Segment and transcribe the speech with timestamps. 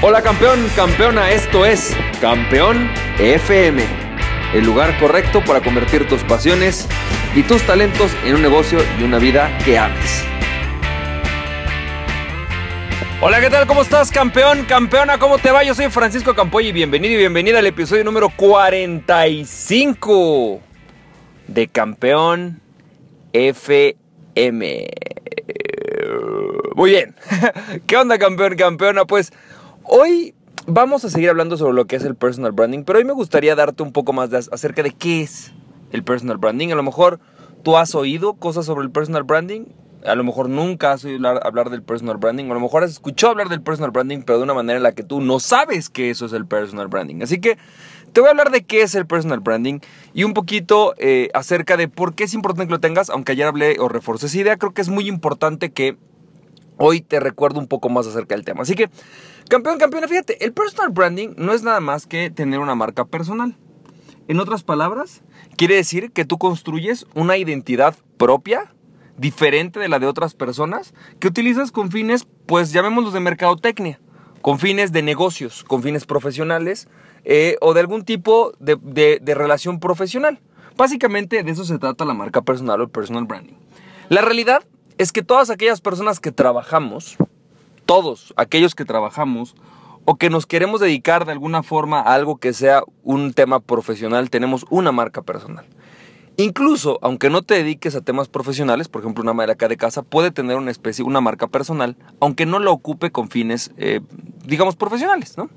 [0.00, 3.82] Hola campeón, campeona, esto es Campeón FM,
[4.54, 6.86] el lugar correcto para convertir tus pasiones
[7.34, 10.22] y tus talentos en un negocio y una vida que ames.
[13.20, 13.66] Hola, ¿qué tal?
[13.66, 14.66] ¿Cómo estás, campeón?
[14.66, 15.64] Campeona, ¿cómo te va?
[15.64, 20.60] Yo soy Francisco Campoy y bienvenido y bienvenida al episodio número 45
[21.48, 22.60] de Campeón
[23.32, 24.86] FM.
[26.76, 27.16] Muy bien.
[27.88, 29.04] ¿Qué onda, campeón, campeona?
[29.04, 29.32] Pues
[29.90, 30.34] Hoy
[30.66, 33.54] vamos a seguir hablando sobre lo que es el personal branding, pero hoy me gustaría
[33.54, 35.54] darte un poco más acerca de qué es
[35.92, 36.68] el personal branding.
[36.68, 37.20] A lo mejor
[37.62, 39.64] tú has oído cosas sobre el personal branding,
[40.04, 43.30] a lo mejor nunca has oído hablar, del personal branding, a lo mejor has escuchado
[43.30, 46.10] hablar del personal branding, pero de una manera en la que tú no sabes que
[46.10, 47.22] eso es el personal branding.
[47.22, 47.56] Así que
[48.12, 49.80] te voy a hablar de qué es el personal branding
[50.12, 53.46] y un poquito eh, acerca de por qué es importante que lo tengas, aunque ayer
[53.46, 55.96] hablé o reforcé esa idea, creo que es muy importante que
[56.78, 58.62] hoy te recuerdo un poco más acerca del tema.
[58.62, 58.88] Así que
[59.48, 63.56] Campeón, campeona, fíjate, el personal branding no es nada más que tener una marca personal.
[64.28, 65.22] En otras palabras,
[65.56, 68.74] quiere decir que tú construyes una identidad propia,
[69.16, 74.00] diferente de la de otras personas, que utilizas con fines, pues llamémoslos de mercadotecnia,
[74.42, 76.86] con fines de negocios, con fines profesionales
[77.24, 78.76] eh, o de algún tipo de,
[79.18, 80.40] de relación profesional.
[80.76, 83.56] Básicamente de eso se trata la marca personal o el personal branding.
[84.10, 84.62] La realidad
[84.98, 87.16] es que todas aquellas personas que trabajamos,
[87.86, 89.54] todos aquellos que trabajamos
[90.04, 94.28] o que nos queremos dedicar de alguna forma a algo que sea un tema profesional,
[94.28, 95.66] tenemos una marca personal.
[96.36, 100.02] Incluso, aunque no te dediques a temas profesionales, por ejemplo, una madre acá de casa
[100.02, 104.00] puede tener una especie, una marca personal, aunque no la ocupe con fines, eh,
[104.44, 105.48] digamos, profesionales, ¿no?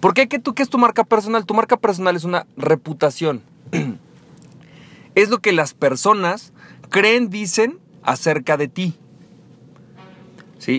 [0.00, 0.26] ¿Por qué?
[0.26, 1.46] ¿Qué, tú, ¿Qué es tu marca personal?
[1.46, 3.42] Tu marca personal es una reputación.
[5.14, 6.52] es lo que las personas
[6.88, 8.94] creen, dicen acerca de ti.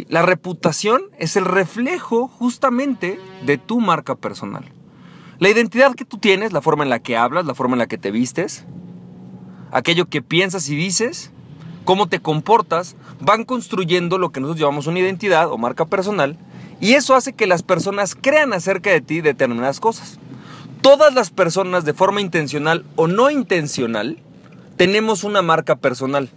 [0.07, 4.63] La reputación es el reflejo justamente de tu marca personal.
[5.39, 7.87] La identidad que tú tienes, la forma en la que hablas, la forma en la
[7.87, 8.65] que te vistes,
[9.71, 11.31] aquello que piensas y dices,
[11.83, 16.37] cómo te comportas, van construyendo lo que nosotros llamamos una identidad o marca personal
[16.79, 20.17] y eso hace que las personas crean acerca de ti determinadas cosas.
[20.81, 24.19] Todas las personas de forma intencional o no intencional
[24.77, 26.29] tenemos una marca personal.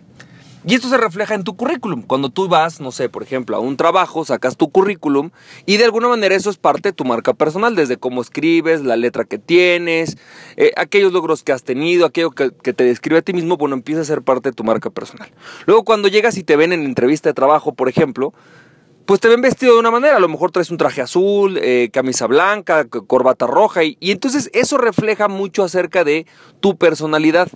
[0.69, 2.03] Y esto se refleja en tu currículum.
[2.03, 5.31] Cuando tú vas, no sé, por ejemplo, a un trabajo, sacas tu currículum
[5.65, 8.97] y de alguna manera eso es parte de tu marca personal, desde cómo escribes, la
[8.97, 10.19] letra que tienes,
[10.57, 14.01] eh, aquellos logros que has tenido, aquello que, te describe a ti mismo, bueno, empieza
[14.01, 15.31] a ser parte de tu marca personal.
[15.67, 18.35] Luego cuando llegas y te ven en entrevista de trabajo, por ejemplo,
[19.05, 21.91] pues te ven vestido de una manera, a lo mejor traes un traje azul, eh,
[21.93, 26.27] camisa blanca, corbata roja, y entonces eso refleja mucho acerca de
[26.59, 27.53] tu personalidad.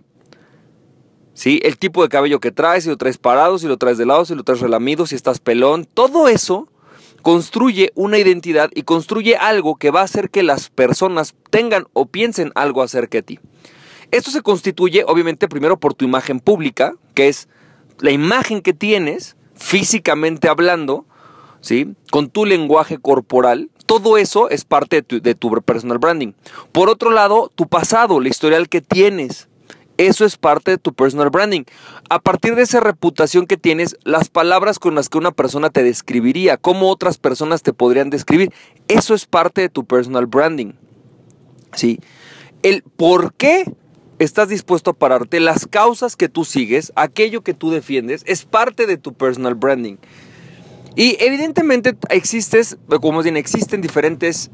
[1.41, 1.59] ¿Sí?
[1.63, 4.27] El tipo de cabello que traes, si lo traes parado, si lo traes de lado,
[4.27, 6.69] si lo traes relamido, si estás pelón, todo eso
[7.23, 12.05] construye una identidad y construye algo que va a hacer que las personas tengan o
[12.05, 13.41] piensen algo acerca de ti.
[14.11, 17.49] Esto se constituye obviamente primero por tu imagen pública, que es
[18.01, 21.07] la imagen que tienes físicamente hablando,
[21.63, 21.95] ¿sí?
[22.11, 26.35] Con tu lenguaje corporal, todo eso es parte de tu, personal branding.
[26.71, 29.49] Por otro lado, tu pasado, la historial que tienes,
[30.09, 31.65] eso es parte de tu personal branding.
[32.09, 35.83] A partir de esa reputación que tienes, las palabras con las que una persona te
[35.83, 38.51] describiría, cómo otras personas te podrían describir,
[38.89, 40.73] eso es parte de tu personal branding.
[41.75, 42.01] ¿Sí?
[42.63, 43.71] El por qué
[44.19, 48.87] estás dispuesto a pararte, las causas que tú sigues, aquello que tú defiendes, es parte
[48.87, 49.97] de tu personal branding.
[50.97, 54.51] Y evidentemente existes, como bien, existen diferentes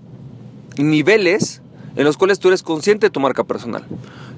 [0.76, 1.62] niveles
[1.96, 3.84] en los cuales tú eres consciente de tu marca personal.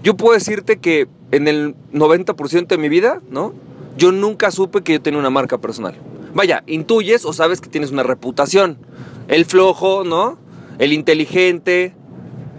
[0.03, 3.53] Yo puedo decirte que en el 90% de mi vida, ¿no?
[3.97, 5.97] Yo nunca supe que yo tenía una marca personal.
[6.35, 8.79] Vaya, intuyes o sabes que tienes una reputación.
[9.27, 10.39] El flojo, ¿no?
[10.79, 11.95] El inteligente.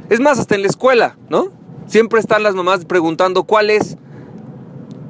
[0.09, 1.49] Es más, hasta en la escuela, ¿no?
[1.87, 3.97] Siempre están las mamás preguntando cuál es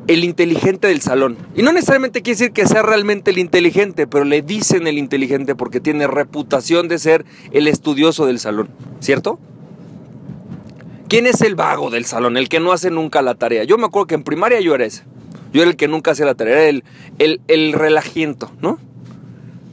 [0.08, 1.38] el inteligente del salón.
[1.56, 5.56] Y no necesariamente quiere decir que sea realmente el inteligente, pero le dicen el inteligente
[5.56, 8.69] porque tiene reputación de ser el estudioso del salón,
[9.00, 9.40] ¿cierto?
[11.10, 12.38] ¿Quién es el vago del salón?
[12.38, 13.64] El que no hace nunca la tarea.
[13.64, 15.04] Yo me acuerdo que en primaria yo era ese.
[15.52, 16.84] Yo era el que nunca hacía la tarea, era el,
[17.18, 18.78] el, el relajiento, ¿no?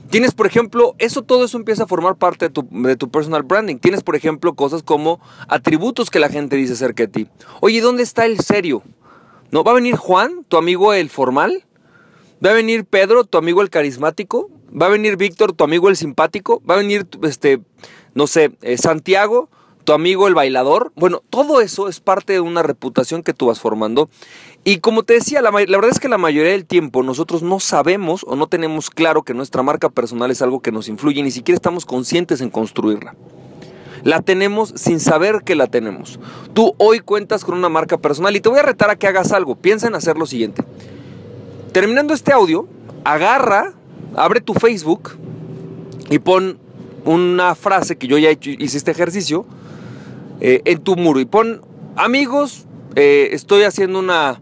[0.09, 3.43] Tienes, por ejemplo, eso todo eso empieza a formar parte de tu, de tu, personal
[3.43, 3.77] branding.
[3.77, 7.29] Tienes, por ejemplo, cosas como atributos que la gente dice acerca de ti.
[7.61, 8.83] Oye, ¿dónde está el serio?
[9.50, 9.62] ¿No?
[9.62, 11.65] ¿Va a venir Juan, tu amigo el formal?
[12.44, 14.49] ¿Va a venir Pedro, tu amigo el carismático?
[14.71, 16.62] ¿Va a venir Víctor, tu amigo el simpático?
[16.69, 17.61] ¿Va a venir, este,
[18.15, 19.50] no sé, eh, Santiago,
[19.87, 20.93] tu amigo el bailador.
[20.97, 24.11] Bueno, todo eso es parte de una reputación que tú vas formando.
[24.65, 28.25] Y como te decía, la, verdad es que la mayoría del tiempo nosotros no sabemos
[28.27, 31.55] o no tenemos claro que nuestra marca personal es algo que nos influye, ni siquiera
[31.55, 33.15] estamos conscientes en construirla.
[34.03, 36.19] La tenemos sin saber que la tenemos.
[36.53, 39.31] Tú hoy cuentas con una marca personal y te voy a retar a que hagas
[39.31, 39.55] algo.
[39.55, 40.65] Piensa en hacer lo siguiente.
[41.71, 42.67] Terminando este audio,
[43.05, 43.73] agarra,
[44.17, 45.17] abre tu Facebook
[46.11, 46.59] y pon
[47.05, 49.47] una frase que yo ya hice este ejercicio
[50.41, 51.62] eh, en tu muro y pon,
[51.97, 54.41] amigos, eh, estoy haciendo una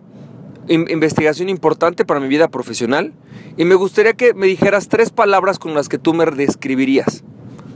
[0.66, 3.12] investigación importante para mi vida profesional
[3.56, 7.22] y me gustaría que me dijeras tres palabras con las que tú me describirías.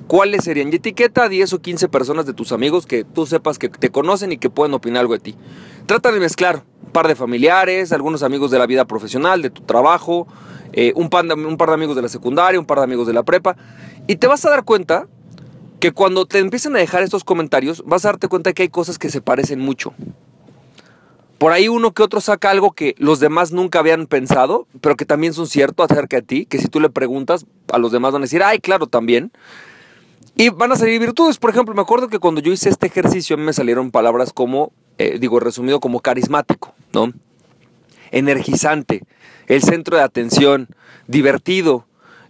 [0.08, 0.72] ¿Cuáles serían?
[0.72, 3.90] Y etiqueta a 10 o 15 personas de tus amigos que tú sepas que te
[3.90, 5.36] conocen y que pueden opinar algo de ti.
[5.84, 9.60] Trata de mezclar un par de familiares, algunos amigos de la vida profesional, de tu
[9.62, 10.26] trabajo,
[10.72, 13.06] eh, un, par de, un par de amigos de la secundaria, un par de amigos
[13.06, 13.56] de la prepa.
[14.06, 15.08] Y te vas a dar cuenta
[15.80, 18.98] que cuando te empiecen a dejar estos comentarios, vas a darte cuenta que hay cosas
[18.98, 19.94] que se parecen mucho.
[21.38, 25.04] Por ahí uno que otro saca algo que los demás nunca habían pensado, pero que
[25.04, 28.22] también son cierto acerca de ti, que si tú le preguntas, a los demás van
[28.22, 29.30] a decir, ay, claro, también.
[30.36, 31.38] Y van a salir virtudes.
[31.38, 35.18] Por ejemplo, me acuerdo que cuando yo hice este ejercicio, me salieron palabras como, eh,
[35.20, 37.12] digo, resumido, como carismático, ¿no?
[38.10, 39.02] Energizante,
[39.46, 40.68] el centro de atención,
[41.06, 41.86] divertido.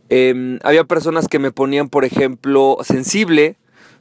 [0.08, 3.56] Em, había personas que me ponían, por ejemplo, sensible,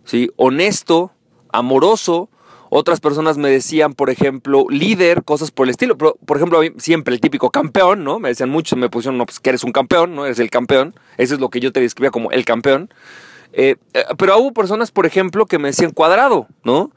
[0.05, 0.29] ¿sí?
[0.37, 1.11] honesto,
[1.51, 2.29] amoroso,
[2.69, 5.97] otras personas me decían, por ejemplo, líder, cosas por el estilo.
[5.97, 8.19] Pero, por ejemplo, siempre el típico campeón, ¿no?
[8.19, 10.25] Me decían muchos, me pusieron, no, pues que eres un campeón, ¿no?
[10.25, 10.93] Eres el campeón.
[11.17, 12.89] Eso es lo que yo te describía como el campeón.
[13.53, 16.91] Eh, eh, pero hubo personas, por ejemplo, que me decían cuadrado, ¿no?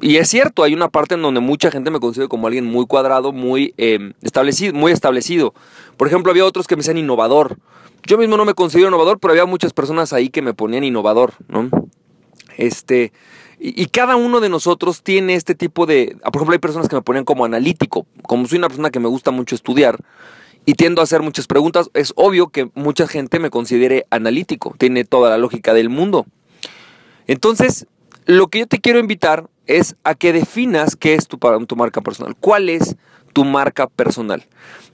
[0.00, 2.86] Y es cierto, hay una parte en donde mucha gente me considera como alguien muy
[2.86, 5.54] cuadrado, muy, em, establecido, muy establecido.
[5.96, 7.58] Por ejemplo, había otros que me decían innovador.
[8.06, 11.34] Yo mismo no me considero innovador, pero había muchas personas ahí que me ponían innovador,
[11.48, 11.70] ¿no?
[12.56, 13.12] Este,
[13.60, 16.16] y, cada uno de nosotros tiene este tipo de...
[16.22, 18.06] Por ejemplo, hay personas que me ponen como analítico.
[18.22, 19.98] Como soy una persona que me gusta mucho estudiar
[20.64, 24.74] y tiendo a hacer muchas preguntas, es obvio que mucha gente me considere analítico.
[24.76, 26.26] Tiene toda la lógica del mundo.
[27.26, 27.86] Entonces,
[28.26, 32.00] lo que yo te quiero invitar es a que definas qué es tu, tu marca
[32.00, 32.34] personal.
[32.40, 32.96] ¿Cuál es
[33.32, 34.44] tu marca personal?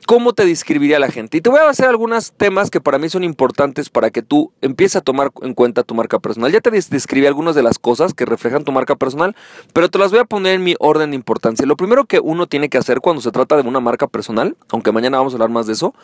[0.07, 1.39] ¿Cómo te describiría la gente?
[1.39, 4.53] Y te voy a hacer algunos temas que para mí son importantes para que tú
[4.61, 6.53] empieces a tomar en cuenta tu marca personal.
[6.53, 9.35] Ya te describí algunas de las cosas que reflejan tu marca personal,
[9.73, 11.65] pero te las voy a poner en mi orden de importancia.
[11.65, 14.93] Lo primero que uno tiene que hacer cuando se trata de una marca personal, aunque
[14.93, 15.95] mañana vamos a hablar más de eso,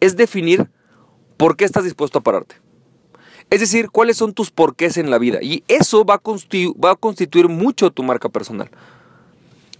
[0.00, 0.68] es definir
[1.38, 2.65] por qué estás dispuesto a pararte.
[3.50, 5.38] Es decir, cuáles son tus porqués en la vida.
[5.40, 6.20] Y eso va a,
[6.84, 8.70] va a constituir mucho tu marca personal.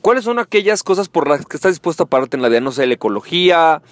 [0.00, 2.60] ¿Cuáles son aquellas cosas por las que estás dispuesto a pararte en la vida?
[2.60, 3.82] No sé, la ecología,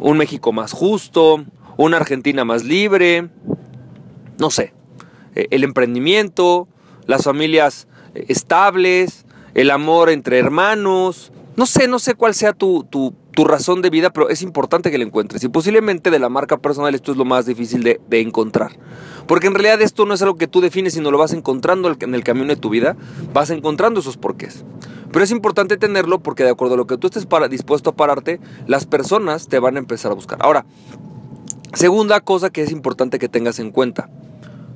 [0.00, 1.44] un México más justo,
[1.76, 3.28] una Argentina más libre,
[4.38, 4.72] no sé,
[5.36, 6.66] eh, el emprendimiento,
[7.06, 13.14] las familias eh, estables, el amor entre hermanos, no sé, no sé cuál sea tu,
[13.44, 15.42] razón de vida, pero es importante que la encuentres.
[15.44, 18.72] Y posiblemente de la marca personal esto es lo más difícil de, de, encontrar.
[19.26, 22.14] Porque en realidad esto no es algo que tú defines, sino lo vas encontrando en
[22.14, 22.96] el camino de tu vida,
[23.32, 24.64] vas encontrando esos porqués.
[25.12, 27.96] Pero es importante tenerlo porque de acuerdo a lo que tú estés para, dispuesto a
[27.96, 30.38] pararte, las personas te van a empezar a buscar.
[30.40, 30.64] Ahora,
[31.74, 34.08] segunda cosa que es importante que tengas en cuenta,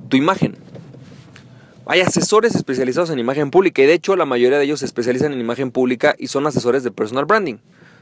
[0.08, 0.56] tu imagen.
[1.86, 5.32] Hay asesores especializados en imagen pública y de hecho la mayoría de ellos se especializan
[5.32, 7.56] en imagen pública y son asesores de personal branding.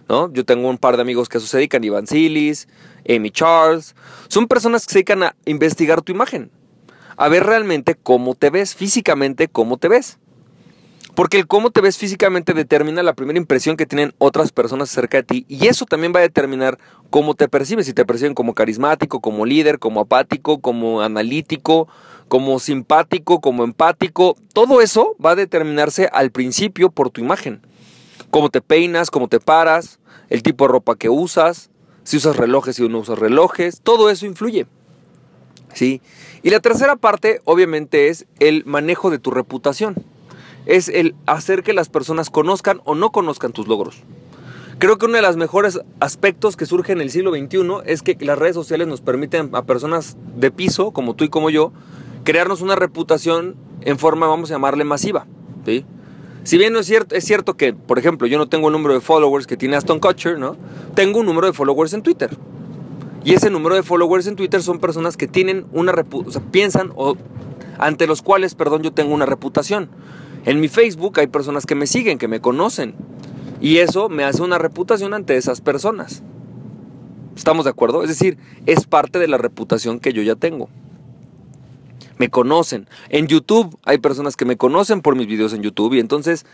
[0.08, 0.32] ¿No?
[0.32, 2.68] Yo tengo un par de amigos que se dedican, Iván Silis,
[3.08, 3.94] Amy Charles.
[4.28, 6.50] Son personas que se dedican a investigar tu imagen,
[7.16, 10.18] a ver realmente cómo te ves, físicamente cómo te ves.
[11.14, 15.18] Porque el cómo te ves físicamente determina la primera impresión que tienen otras personas acerca
[15.18, 16.78] de ti y eso también va a determinar
[17.10, 21.86] cómo te percibes, si te perciben como carismático, como líder, como apático, como analítico,
[22.28, 24.36] como simpático, como empático.
[24.54, 27.60] Todo eso va a determinarse al principio por tu imagen.
[28.32, 31.70] Cómo te peinas, cómo te paras, el tipo de ropa que usas,
[32.02, 34.66] si usas relojes, si no usas relojes, todo eso influye.
[35.72, 36.02] ¿Sí?
[36.42, 39.94] Y la tercera parte, obviamente, es el manejo de tu reputación
[40.66, 44.02] es el hacer que las personas conozcan o no conozcan tus logros.
[44.78, 48.16] Creo que uno de los mejores aspectos que surge en el siglo XXI es que
[48.20, 51.72] las redes sociales nos permiten a personas de piso, como tú y como yo,
[52.24, 55.26] crearnos una reputación en forma, vamos a llamarle, masiva.
[55.64, 55.84] ¿sí?
[56.44, 58.94] Si bien no es cierto, es cierto que, por ejemplo, yo no tengo el número
[58.94, 60.56] de followers que tiene Aston Kutcher, ¿no?
[60.94, 62.36] Tengo un número de followers en Twitter.
[63.24, 67.16] Y ese número de followers en Twitter son personas que tienen una o piensan o
[67.78, 69.88] ante los cuales, perdón, yo tengo una reputación.
[70.44, 72.94] En mi Facebook hay personas que me siguen, que me conocen.
[73.60, 76.24] Y eso me hace una reputación ante esas personas.
[77.36, 78.02] ¿Estamos de acuerdo?
[78.02, 80.68] Es decir, es parte de la reputación que yo ya tengo.
[82.18, 82.88] Me conocen.
[83.08, 86.46] En YouTube hay personas que me conocen por mis videos en YouTube y entonces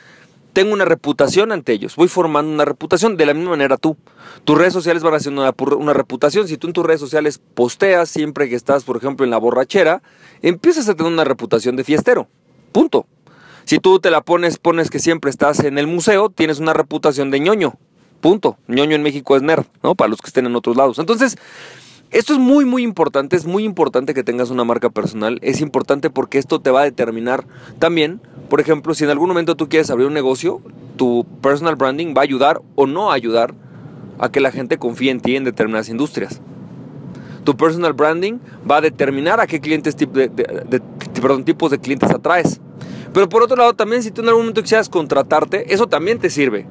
[0.53, 1.95] tengo una reputación ante ellos.
[1.97, 3.97] Voy formando una reputación de la misma manera tú.
[4.45, 5.43] Tus redes sociales van haciendo
[5.77, 6.49] una, reputación.
[6.49, 10.03] Si tú en tus redes sociales posteas siempre que estás, por ejemplo, en la borrachera,
[10.43, 12.29] empiezas a tener una reputación de fiestero.
[12.73, 13.07] Punto.
[13.65, 17.31] Si tú te la pones, pones que siempre estás en el museo, tienes una reputación
[17.31, 17.75] de ñoño.
[18.21, 18.57] Punto.
[18.67, 19.95] ñoño en México es nerd, ¿no?
[19.95, 20.99] Para los que estén en otros lados.
[20.99, 21.37] Entonces,
[22.11, 23.37] esto es muy, muy importante.
[23.37, 25.39] Es muy importante que tengas una marca personal.
[25.43, 27.45] Es importante porque esto te va a determinar
[27.79, 30.63] también, por ejemplo, si en algún momento tú quieres abrir un negocio,
[30.97, 33.55] tu personal branding va a ayudar o no a ayudar
[34.19, 36.41] a que la gente confíe en ti en determinadas industrias.
[37.45, 38.39] Tu personal branding
[38.69, 40.31] va a determinar a qué clientes, de,
[41.21, 42.61] perdón, tipos de clientes atraes.
[43.13, 46.31] Pero por otro lado, también si tú en algún momento quisieras contratarte, eso también te
[46.31, 46.67] sirve.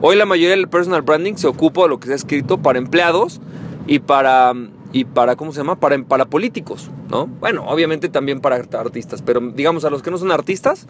[0.00, 2.78] Hoy la mayoría del personal branding se ocupa de lo que se ha escrito para
[2.78, 3.40] empleados
[3.86, 4.52] y para
[4.92, 5.76] y para, ¿cómo se llama?
[5.76, 7.26] Para, para políticos, ¿no?
[7.26, 10.86] Bueno, obviamente también para artistas, pero digamos a los que no son artistas,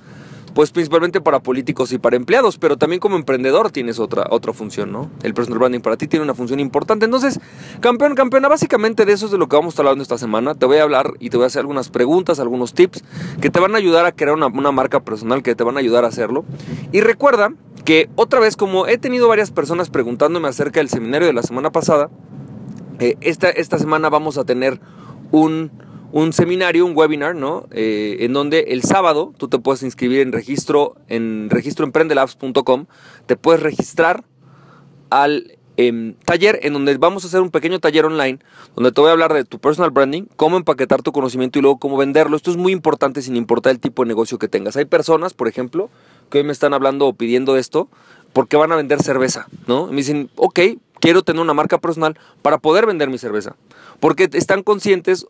[0.55, 4.91] pues principalmente para políticos y para empleados, pero también como emprendedor tienes otra, otra función,
[4.91, 5.11] ¿no?
[5.23, 7.05] El personal branding para ti tiene una función importante.
[7.05, 7.41] Entonces,
[7.81, 10.55] campeón, campeona, básicamente de eso es de lo que vamos a estar hablando esta semana.
[10.55, 13.05] Te voy a hablar y te voy a hacer algunas preguntas, algunos tips
[13.41, 15.81] que te van a ayudar a crear una, una marca personal, que te van a
[15.81, 16.47] ayudar a hacerlo.
[16.91, 17.53] Y recuerda
[17.85, 21.71] que otra vez, como he tenido varias personas preguntándome acerca del seminario de la semana
[21.71, 22.09] pasada,
[22.99, 24.81] eh, esta, esta semana vamos a tener
[25.31, 25.71] un,
[26.33, 27.67] seminario, un webinar, ¿no?
[27.71, 32.87] Eh, en donde el sábado tú te puedes inscribir en registro, en registroemprendelabs.com,
[33.27, 34.25] te puedes registrar
[35.11, 38.39] al em, taller en donde vamos a hacer un pequeño taller online
[38.75, 41.79] donde te voy a hablar de tu personal branding, cómo empaquetar tu conocimiento y luego
[41.79, 42.37] cómo venderlo.
[42.37, 44.77] Esto es muy importante sin importar el tipo de negocio que tengas.
[44.77, 45.91] Hay personas, por ejemplo,
[46.31, 47.89] que hoy me están hablando o pidiendo esto
[48.33, 49.87] porque van a vender cerveza, ¿no?
[49.87, 50.61] me dicen, ok,
[51.01, 53.57] quiero tener una marca personal para poder vender mi cerveza.
[54.01, 55.27] Porque están conscientes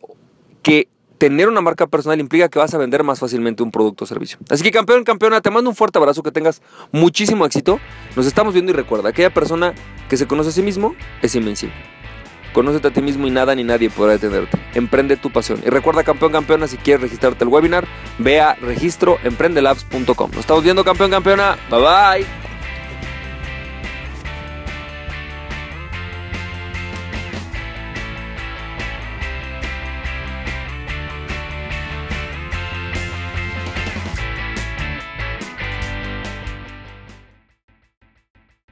[0.61, 4.07] que tener una marca personal implica que vas a vender más fácilmente un producto o
[4.07, 4.37] servicio.
[4.49, 7.79] Así que campeón, campeona, te mando un fuerte abrazo, que tengas muchísimo éxito.
[8.15, 9.73] Nos estamos viendo y recuerda, aquella persona
[10.09, 11.75] que se conoce a sí mismo es invencible.
[12.53, 14.57] Conócete a ti mismo y nada ni nadie podrá detenerte.
[14.73, 15.61] Emprende tu pasión.
[15.65, 17.85] Y recuerda, campeón, campeona, si quieres registrarte al webinar,
[18.17, 20.31] ve a registroemprendelabs.com.
[20.31, 21.57] Nos estamos viendo, campeón, campeona.
[21.69, 22.46] Bye bye.